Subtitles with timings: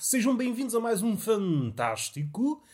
[0.00, 2.64] Sejam bem-vindos a mais um fantástico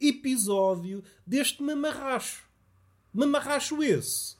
[0.00, 2.48] episódio deste mamarracho.
[3.12, 4.34] Mamarracho esse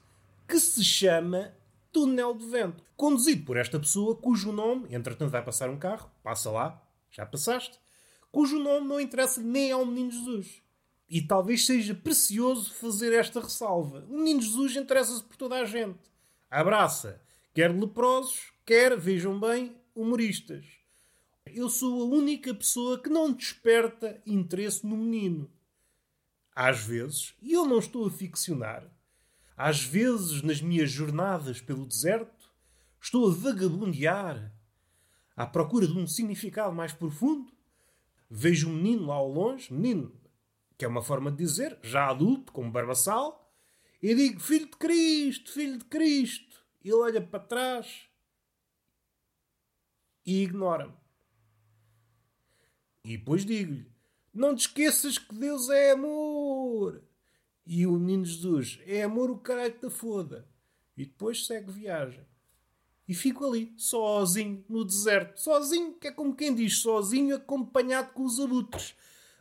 [0.49, 1.55] que se chama
[1.93, 2.83] Túnel de Vento.
[2.97, 7.79] Conduzido por esta pessoa cujo nome, entretanto vai passar um carro, passa lá, já passaste,
[8.33, 10.63] cujo nome não interessa nem ao Menino Jesus.
[11.11, 14.07] E talvez seja precioso fazer esta ressalva.
[14.09, 16.11] O Menino Jesus interessa-se por toda a gente.
[16.51, 17.21] Abraça,
[17.53, 20.80] quer leprosos, quer, vejam bem, humoristas.
[21.55, 25.51] Eu sou a única pessoa que não desperta interesse no menino.
[26.55, 28.85] Às vezes, e eu não estou a ficcionar,
[29.57, 32.51] às vezes nas minhas jornadas pelo deserto,
[33.01, 34.53] estou a vagabundear
[35.37, 37.53] à procura de um significado mais profundo.
[38.29, 40.13] Vejo um menino lá ao longe, menino,
[40.77, 43.53] que é uma forma de dizer, já adulto, como barbaçal,
[44.03, 46.65] e digo: Filho de Cristo, filho de Cristo.
[46.83, 48.09] Ele olha para trás
[50.25, 50.95] e ignora-me.
[53.11, 53.91] E depois digo-lhe:
[54.33, 57.03] Não te esqueças que Deus é amor.
[57.67, 60.47] E o menino Jesus: É amor o caralho da foda.
[60.97, 62.25] E depois segue viagem.
[63.09, 65.41] E fico ali, sozinho, no deserto.
[65.41, 68.95] Sozinho, que é como quem diz, sozinho, acompanhado com os abutres.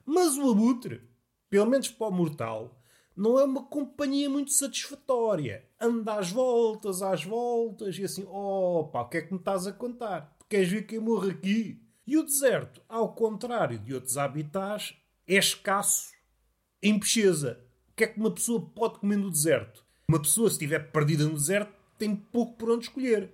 [0.03, 1.07] Mas o abutre,
[1.47, 2.81] pelo menos para o mortal,
[3.15, 5.63] não é uma companhia muito satisfatória.
[5.79, 9.71] Anda às voltas, às voltas, e assim, opa, o que é que me estás a
[9.71, 10.35] contar?
[10.49, 11.88] Queres ver quem morre aqui?
[12.09, 14.95] E o deserto, ao contrário de outros habitats,
[15.27, 16.11] é escasso
[16.81, 17.63] em pesquisa.
[17.91, 19.85] O que é que uma pessoa pode comer no deserto?
[20.07, 23.31] Uma pessoa, se estiver perdida no deserto, tem pouco por onde escolher.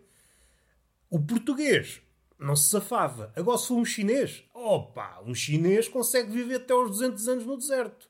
[1.09, 2.01] O português
[2.37, 3.31] não se safava.
[3.33, 7.55] Agora, se for um chinês, opa, um chinês consegue viver até aos 200 anos no
[7.55, 8.09] deserto.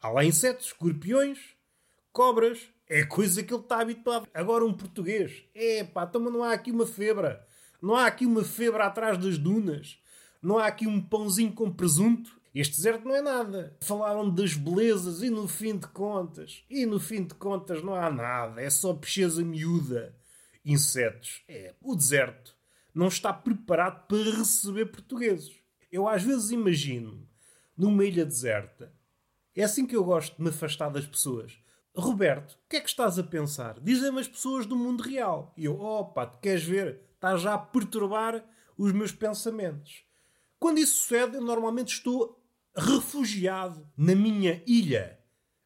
[0.00, 1.40] Há lá insetos, escorpiões,
[2.12, 2.68] cobras.
[2.88, 4.28] É coisa que ele está habituado.
[4.32, 7.44] Agora, um português, epá, então não há aqui uma febra.
[7.82, 9.98] Não há aqui uma febre atrás das dunas.
[10.44, 12.38] Não há aqui um pãozinho com presunto.
[12.54, 13.74] Este deserto não é nada.
[13.80, 16.62] Falaram das belezas e no fim de contas.
[16.68, 18.60] E no fim de contas não há nada.
[18.60, 20.14] É só pecheza miúda.
[20.62, 21.42] Insetos.
[21.48, 22.54] É, o deserto
[22.94, 25.50] não está preparado para receber portugueses.
[25.90, 27.26] Eu às vezes imagino
[27.74, 28.92] numa ilha deserta.
[29.56, 31.58] É assim que eu gosto de me afastar das pessoas.
[31.96, 33.80] Roberto, o que é que estás a pensar?
[33.80, 35.54] Dizem-me as pessoas do mundo real.
[35.56, 37.00] E eu, opa, tu queres ver?
[37.14, 38.44] Estás já a perturbar
[38.76, 40.04] os meus pensamentos.
[40.58, 42.40] Quando isso sucede, eu normalmente estou
[42.76, 45.18] refugiado na minha ilha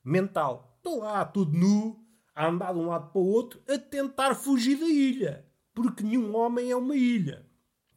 [0.05, 0.75] mental.
[0.77, 2.05] Estou lá, tudo nu,
[2.35, 5.47] a andar de um lado para o outro, a tentar fugir da ilha.
[5.75, 7.47] Porque nenhum homem é uma ilha.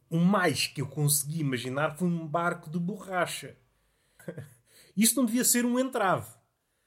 [0.08, 3.56] O mais que eu consegui imaginar foi um barco de borracha.
[4.96, 6.30] Isso não devia ser um entrave.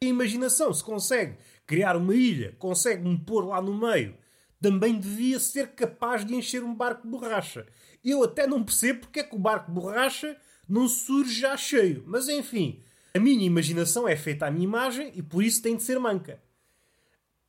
[0.03, 4.16] A imaginação, se consegue criar uma ilha, consegue-me pôr lá no meio,
[4.61, 7.66] também devia ser capaz de encher um barco de borracha.
[8.05, 10.38] Eu até não percebo porque é que o barco borracha
[10.69, 12.03] não surge já cheio.
[12.05, 12.79] Mas enfim,
[13.11, 16.39] a minha imaginação é feita à minha imagem e por isso tem de ser manca.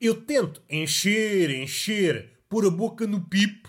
[0.00, 3.68] Eu tento encher, encher, pôr a boca no pipo,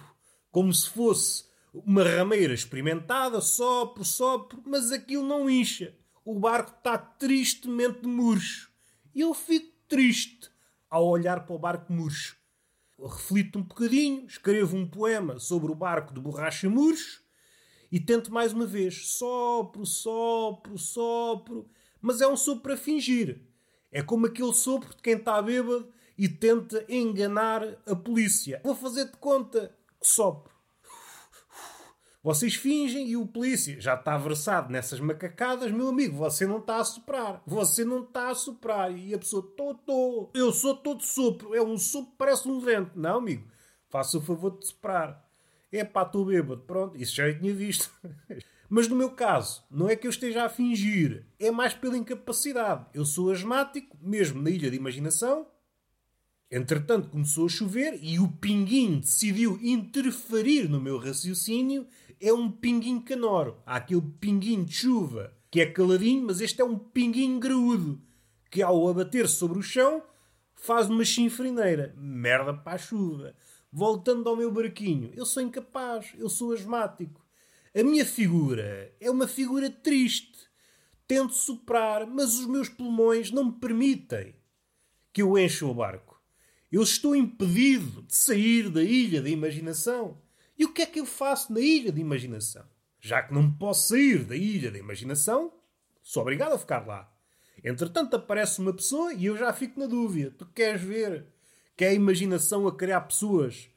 [0.49, 5.93] como se fosse uma rameira experimentada, sopro, sopro, mas aquilo não incha.
[6.23, 8.71] O barco está tristemente murcho.
[9.13, 10.49] E eu fico triste
[10.89, 12.36] ao olhar para o barco murcho.
[12.99, 17.21] Reflito um bocadinho, escrevo um poema sobre o barco de borracha murcho
[17.91, 19.07] e tento mais uma vez.
[19.07, 21.69] Sopro, sopro, sopro.
[22.01, 23.41] Mas é um sopro para fingir.
[23.91, 25.87] É como aquele sopro de quem está bêbado
[26.17, 28.59] e tenta enganar a polícia.
[28.63, 30.56] Vou fazer de conta que sopro.
[32.27, 35.71] Vocês fingem e o polícia já está versado nessas macacadas.
[35.71, 37.41] Meu amigo, você não está a soprar.
[37.47, 38.91] Você não está a soprar.
[38.91, 40.29] E a pessoa, tô, tô.
[40.33, 41.55] Eu sou todo sopro.
[41.55, 42.99] É um sopro parece um vento.
[42.99, 43.47] Não, amigo.
[43.87, 45.25] Faça o favor de soprar.
[45.71, 46.63] É pá, estou bêbado.
[46.63, 47.89] Pronto, isso já eu tinha visto.
[48.69, 51.25] Mas no meu caso, não é que eu esteja a fingir.
[51.39, 52.87] É mais pela incapacidade.
[52.93, 55.47] Eu sou asmático, mesmo na ilha de imaginação.
[56.49, 61.85] Entretanto, começou a chover e o pinguim decidiu interferir no meu raciocínio
[62.21, 63.57] é um pinguinho canoro.
[63.65, 68.01] Há aquele pinguinho de chuva que é caladinho, mas este é um pinguinho graúdo
[68.49, 70.01] que, ao abater sobre o chão,
[70.55, 71.93] faz uma chinfrineira.
[71.97, 73.35] Merda para a chuva.
[73.71, 77.25] Voltando ao meu barquinho, eu sou incapaz, eu sou asmático.
[77.75, 80.47] A minha figura é uma figura triste.
[81.05, 84.33] Tento soprar, mas os meus pulmões não me permitem
[85.13, 86.06] que eu encha o barco.
[86.71, 90.21] Eu estou impedido de sair da ilha da imaginação.
[90.57, 92.65] E o que é que eu faço na ilha de imaginação?
[92.99, 95.53] Já que não posso sair da ilha da imaginação,
[96.03, 97.09] sou obrigado a ficar lá.
[97.63, 100.31] Entretanto, aparece uma pessoa e eu já fico na dúvida.
[100.37, 101.27] Tu queres ver
[101.75, 103.69] que é a imaginação a criar pessoas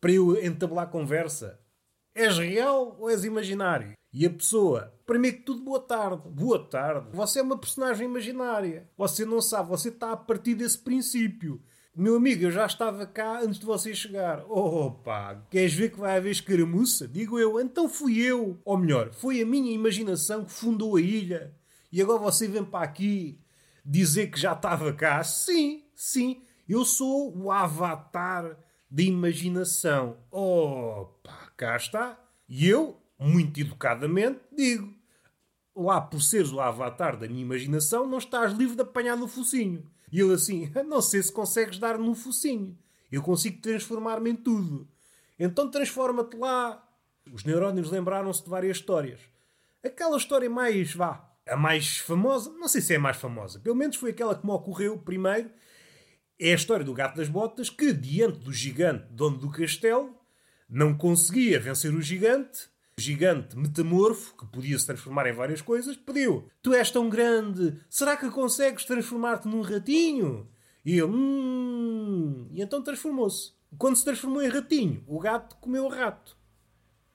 [0.00, 1.60] para eu entabelar conversa?
[2.14, 3.92] És real ou és imaginário?
[4.12, 6.28] E a pessoa, primeiro que tudo, boa tarde.
[6.28, 7.10] Boa tarde.
[7.12, 8.90] Você é uma personagem imaginária.
[8.96, 11.62] Você não sabe, você está a partir desse princípio.
[11.94, 14.44] Meu amigo, eu já estava cá antes de você chegar.
[14.48, 17.08] Opa, queres ver que vai haver escaramuça?
[17.08, 18.60] Digo eu, então fui eu.
[18.64, 21.52] Ou melhor, foi a minha imaginação que fundou a ilha.
[21.90, 23.40] E agora você vem para aqui
[23.84, 25.22] dizer que já estava cá.
[25.24, 28.56] Sim, sim, eu sou o avatar
[28.88, 30.16] da imaginação.
[30.30, 32.16] Opa, cá está.
[32.48, 34.94] E eu, muito educadamente, digo:
[35.74, 39.90] lá por seres o avatar da minha imaginação, não estás livre de apanhar no focinho.
[40.10, 42.76] E ele assim: não sei se consegues dar no focinho.
[43.10, 44.88] Eu consigo transformar-me em tudo.
[45.38, 46.86] Então transforma-te lá.
[47.32, 49.20] Os neurónios lembraram-se de várias histórias.
[49.84, 53.74] Aquela história mais, vá, a mais famosa, não sei se é a mais famosa, pelo
[53.74, 55.50] menos foi aquela que me ocorreu primeiro,
[56.38, 60.14] é a história do gato das botas que, diante do gigante dono do castelo,
[60.68, 62.68] não conseguia vencer o gigante.
[63.00, 68.16] Gigante metamorfo, que podia se transformar em várias coisas, pediu: Tu és tão grande, será
[68.16, 70.48] que consegues transformar-te num ratinho?
[70.84, 72.48] E ele, hum.
[72.52, 73.52] E então transformou-se.
[73.78, 76.36] Quando se transformou em ratinho, o gato comeu o rato.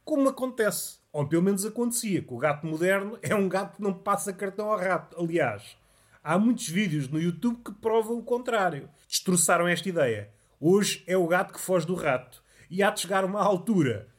[0.04, 3.94] Como acontece ou pelo menos acontecia, que o gato moderno é um gato que não
[3.94, 5.16] passa cartão ao rato.
[5.18, 5.78] Aliás,
[6.22, 8.90] há muitos vídeos no YouTube que provam o contrário.
[9.08, 10.30] Destroçaram esta ideia.
[10.60, 12.44] Hoje é o gato que foge do rato.
[12.70, 14.10] E há de chegar uma altura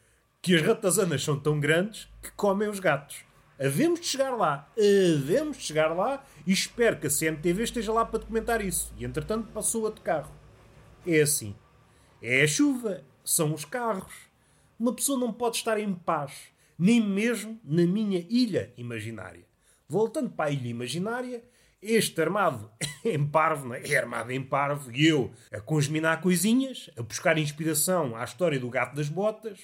[0.46, 3.24] que as ratazanas são tão grandes que comem os gatos.
[3.58, 4.70] Havemos de chegar lá.
[4.78, 8.94] Havemos de chegar lá e espero que a CMTV esteja lá para documentar isso.
[8.96, 10.32] E entretanto passou outro carro.
[11.04, 11.52] É assim.
[12.22, 13.02] É a chuva.
[13.24, 14.14] São os carros.
[14.78, 16.32] Uma pessoa não pode estar em paz
[16.78, 19.44] nem mesmo na minha ilha imaginária.
[19.88, 21.42] Voltando para a ilha imaginária,
[21.82, 22.70] este armado
[23.04, 23.82] em parvo, é?
[23.84, 28.70] é armado em parvo, e eu a congeminar coisinhas, a buscar inspiração à história do
[28.70, 29.58] gato das botas,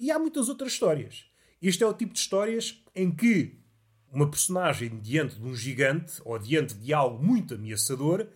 [0.00, 1.26] e há muitas outras histórias.
[1.60, 3.60] Este é o tipo de histórias em que
[4.10, 8.26] uma personagem diante de um gigante ou diante de algo muito ameaçador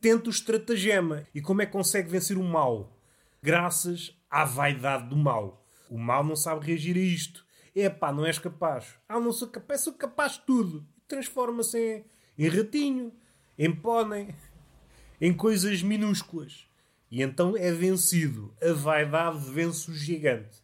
[0.00, 2.98] tenta o estratagema e como é que consegue vencer o mal,
[3.40, 5.64] graças à vaidade do mal.
[5.88, 7.46] O mal não sabe reagir a isto.
[7.74, 8.96] É pá, não és capaz.
[9.08, 10.86] Ah, não sou capaz, sou capaz de tudo.
[11.06, 12.04] Transforma-se em,
[12.44, 13.12] em ratinho,
[13.56, 14.34] em pônei,
[15.20, 16.66] em coisas minúsculas.
[17.10, 18.54] E então é vencido.
[18.60, 20.58] A vaidade vence o gigante.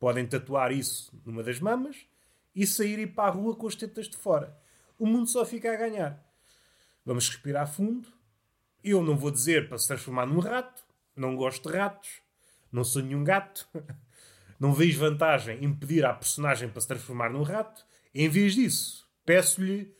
[0.00, 2.06] Podem tatuar isso numa das mamas
[2.56, 4.58] e sair para a rua com as tetas de fora.
[4.98, 6.26] O mundo só fica a ganhar.
[7.04, 8.08] Vamos respirar fundo.
[8.82, 10.82] Eu não vou dizer para se transformar num rato.
[11.14, 12.22] Não gosto de ratos.
[12.72, 13.68] Não sou nenhum gato.
[14.58, 17.84] Não vejo vantagem em pedir à personagem para se transformar num rato.
[18.14, 19.94] Em vez disso, peço-lhe: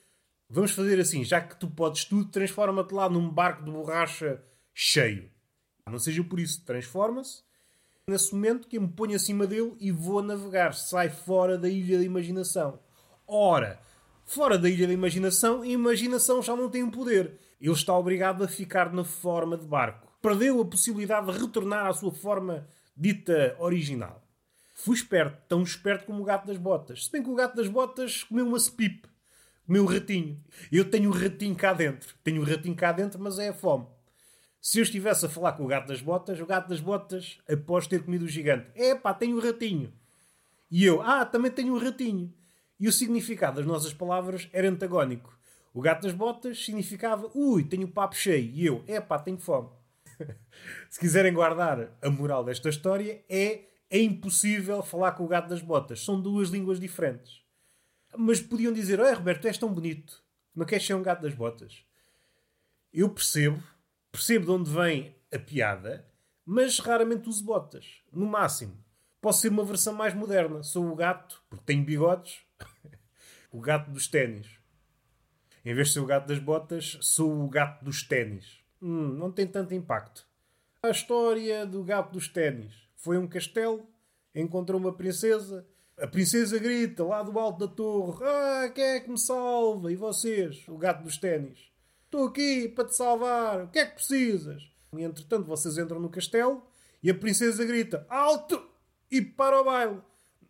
[0.48, 4.42] vamos fazer assim, já que tu podes tudo, transforma-te lá num barco de borracha
[4.74, 5.30] cheio.
[5.86, 7.42] Não seja por isso, transforma-se.
[8.08, 11.98] Nesse momento que eu me ponho acima dele e vou navegar, sai fora da ilha
[11.98, 12.78] da imaginação.
[13.26, 13.78] Ora,
[14.24, 17.38] fora da ilha da imaginação, a imaginação já não tem poder.
[17.60, 20.12] Ele está obrigado a ficar na forma de barco.
[20.20, 22.66] Perdeu a possibilidade de retornar à sua forma
[22.96, 24.22] dita original.
[24.74, 27.04] Fui esperto, tão esperto como o gato das botas.
[27.04, 29.08] Se bem que o gato das botas comeu uma sepipe.
[29.66, 30.42] Comeu um ratinho.
[30.72, 32.14] Eu tenho um ratinho cá dentro.
[32.24, 33.86] Tenho um ratinho cá dentro, mas é a fome.
[34.60, 37.86] Se eu estivesse a falar com o gato das botas, o gato das botas, após
[37.86, 39.92] ter comido o gigante, é pá, tenho um ratinho.
[40.70, 42.32] E eu, ah, também tenho um ratinho.
[42.78, 45.36] E o significado das nossas palavras era antagónico.
[45.72, 48.50] O gato das botas significava, ui, tenho o papo cheio.
[48.52, 49.70] E eu, é pá, tenho fome.
[50.90, 55.60] Se quiserem guardar a moral desta história, é é impossível falar com o gato das
[55.60, 56.04] botas.
[56.04, 57.42] São duas línguas diferentes.
[58.16, 60.22] Mas podiam dizer: Olha, Roberto, és tão bonito.
[60.54, 61.84] Não queres ser um gato das botas?
[62.92, 63.62] Eu percebo,
[64.10, 66.06] percebo de onde vem a piada,
[66.44, 68.02] mas raramente uso botas.
[68.12, 68.76] No máximo.
[69.20, 70.62] Posso ser uma versão mais moderna.
[70.62, 72.40] Sou o gato, porque tenho bigodes,
[73.52, 74.48] o gato dos ténis.
[75.64, 78.60] Em vez de ser o gato das botas, sou o gato dos ténis.
[78.80, 80.26] Hum, não tem tanto impacto.
[80.82, 82.72] A história do gato dos ténis.
[82.96, 83.86] Foi um castelo,
[84.34, 85.66] encontrou uma princesa.
[85.98, 89.92] A princesa grita lá do alto da torre: Ah, quem é que me salva?
[89.92, 91.69] E vocês, o gato dos ténis?
[92.10, 93.62] Estou aqui para te salvar.
[93.62, 94.68] O que é que precisas?
[94.96, 96.60] E entretanto, vocês entram no castelo
[97.00, 98.60] e a princesa grita: Alto!
[99.08, 100.00] E para o baile.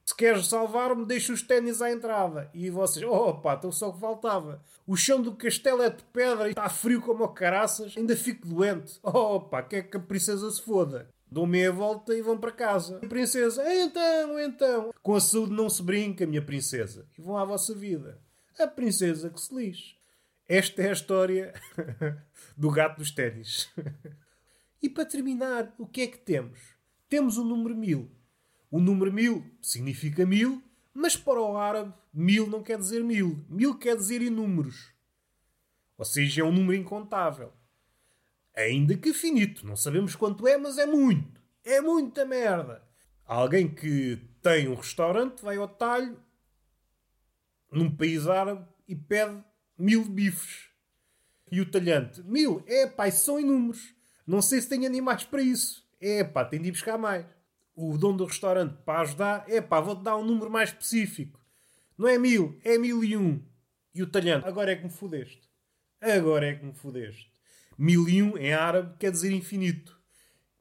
[0.07, 2.51] Se queres salvar-me, deixa os ténis à entrada.
[2.55, 4.65] E vocês, opa, então só que faltava.
[4.87, 7.95] O chão do castelo é de pedra e está frio como o caraças.
[7.95, 8.99] Ainda fico doente.
[9.03, 11.11] Opa, quer que a princesa se foda?
[11.31, 13.01] Dão meia volta e vão para casa.
[13.03, 14.95] A princesa, então, então.
[15.03, 17.07] Com a saúde não se brinca, minha princesa.
[17.19, 18.19] E vão à vossa vida.
[18.59, 20.00] A princesa que se lixe.
[20.51, 21.55] Esta é a história
[22.59, 23.73] do gato dos ténis.
[24.83, 26.59] e para terminar, o que é que temos?
[27.09, 28.11] Temos o número 1000.
[28.69, 30.61] O número mil significa mil,
[30.93, 33.47] mas para o árabe, mil não quer dizer mil.
[33.49, 34.93] Mil quer dizer inúmeros.
[35.97, 37.53] Ou seja, é um número incontável.
[38.53, 39.65] Ainda que finito.
[39.65, 41.41] Não sabemos quanto é, mas é muito.
[41.63, 42.83] É muita merda.
[43.25, 46.21] Alguém que tem um restaurante vai ao talho
[47.71, 49.45] num país árabe e pede
[49.81, 50.69] mil bifes.
[51.51, 53.95] E o talhante, mil, é pá, são inúmeros.
[54.27, 55.85] Não sei se tem animais para isso.
[56.01, 57.27] É pá, tem de ir buscar mais.
[57.75, 61.41] O dono do restaurante, para ajudar, é pá, vou-te dar um número mais específico.
[61.97, 63.43] Não é mil, é mil e um.
[63.95, 65.51] E o talhante, agora é que me fodeste.
[66.01, 67.31] Agora é que me fodeste.
[67.77, 69.99] Mil e um em árabe quer dizer infinito.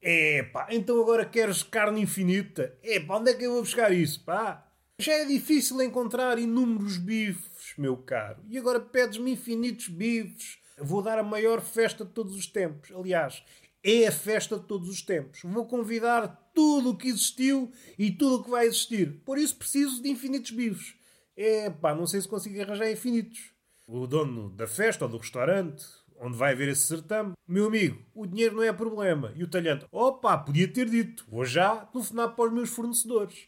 [0.01, 2.77] É pá, então agora queres carne infinita?
[2.81, 4.68] É pá, onde é que eu vou buscar isso, pá?
[5.01, 8.43] Já é difícil encontrar inúmeros bifes, meu caro.
[8.49, 10.57] E agora pedes-me infinitos bifes.
[10.77, 12.91] Vou dar a maior festa de todos os tempos.
[12.91, 13.41] Aliás,
[13.81, 15.39] é a festa de todos os tempos.
[15.45, 19.21] Vou convidar tudo o que existiu e tudo o que vai existir.
[19.23, 20.95] Por isso preciso de infinitos bifes.
[21.33, 23.53] É pá, não sei se consigo arranjar infinitos.
[23.87, 25.85] O dono da festa ou do restaurante,
[26.19, 29.31] onde vai haver esse certame, meu amigo, o dinheiro não é problema.
[29.33, 33.47] E o talhante, opa, podia ter dito, vou já telefonar para os meus fornecedores.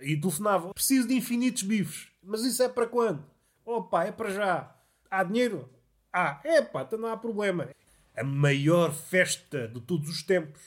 [0.00, 2.08] E telefonava, preciso de infinitos bifes.
[2.22, 3.24] Mas isso é para quando?
[3.64, 4.76] Opa, é para já.
[5.10, 5.68] Há dinheiro?
[6.12, 7.68] Ah, é pá, então não há problema.
[8.16, 10.62] A maior festa de todos os tempos.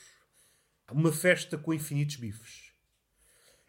[0.90, 2.72] Uma festa com infinitos bifes.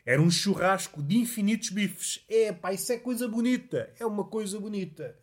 [0.05, 2.23] Era um churrasco de infinitos bifes.
[2.29, 3.93] É pá, isso é coisa bonita.
[3.99, 5.17] É uma coisa bonita.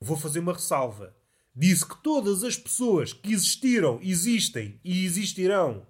[0.00, 1.14] Vou fazer uma ressalva.
[1.54, 5.86] Disse que todas as pessoas que existiram, existem e existirão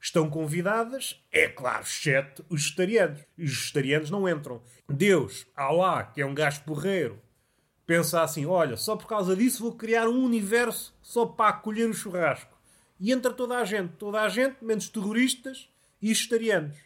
[0.00, 3.20] estão convidadas, é claro, exceto os vegetarianos.
[3.38, 4.62] Os vegetarianos não entram.
[4.88, 7.20] Deus, Alá, que é um gajo porreiro,
[7.86, 11.94] pensa assim: olha, só por causa disso vou criar um universo só para acolher o
[11.94, 12.56] churrasco.
[13.00, 15.68] E entra toda a gente, toda a gente, menos terroristas
[16.02, 16.76] e vegetarianos.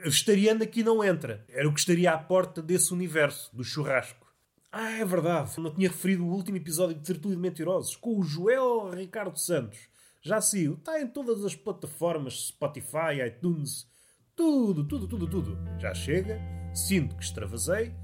[0.02, 1.44] Vegetariano aqui não entra.
[1.48, 4.26] Era o que estaria à porta desse universo, do churrasco.
[4.72, 5.60] Ah, é verdade.
[5.60, 9.88] Não tinha referido o último episódio de Tertúlio de Mentirosos com o Joel Ricardo Santos.
[10.26, 10.74] Já saiu.
[10.74, 13.86] Está em todas as plataformas Spotify, iTunes.
[14.34, 15.56] Tudo, tudo, tudo, tudo.
[15.78, 16.40] Já chega.
[16.74, 17.94] Sinto que extravasei.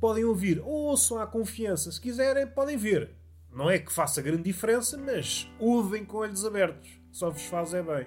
[0.00, 0.58] Podem ouvir.
[0.64, 1.92] Ouçam à confiança.
[1.92, 3.14] Se quiserem, podem ver.
[3.50, 6.98] Não é que faça grande diferença, mas ouvem com olhos abertos.
[7.10, 8.06] Só vos faz é bem.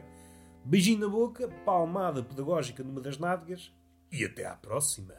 [0.65, 3.71] Beijinho na boca, palmada pedagógica numa das nádegas
[4.11, 5.13] e até à próxima.